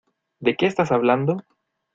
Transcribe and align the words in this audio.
¿De 0.39 0.55
qué 0.55 0.65
estás 0.65 0.91
hablando? 0.91 1.43